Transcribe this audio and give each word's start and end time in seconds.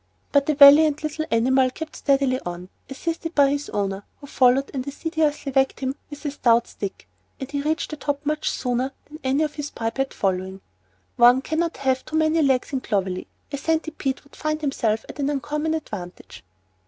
But 0.31 0.47
the 0.47 0.55
valiant 0.55 1.03
little 1.03 1.25
animal 1.29 1.69
kept 1.69 1.95
steadily 1.95 2.39
on, 2.39 2.69
assisted 2.89 3.35
by 3.35 3.49
his 3.51 3.69
owner, 3.69 4.03
who 4.19 4.25
followed 4.25 4.71
and 4.73 4.87
assiduously 4.87 5.51
whacked 5.51 5.81
him 5.81 5.95
with 6.09 6.25
a 6.25 6.31
stout 6.31 6.65
stick, 6.65 7.07
and 7.39 7.51
he 7.51 7.61
reached 7.61 7.91
the 7.91 7.97
top 7.97 8.25
much 8.25 8.49
sooner 8.49 8.93
than 9.05 9.19
any 9.23 9.43
of 9.43 9.53
his 9.53 9.69
biped 9.69 10.11
following. 10.15 10.61
One 11.17 11.43
cannot 11.43 11.77
have 11.77 12.03
too 12.03 12.15
many 12.15 12.41
legs 12.41 12.73
in 12.73 12.81
Clovelly, 12.81 13.27
a 13.51 13.57
centipede 13.59 14.21
would 14.23 14.35
find 14.35 14.61
himself 14.61 15.05
at 15.07 15.19
an 15.19 15.29
uncommon 15.29 15.75
advantage. 15.75 16.43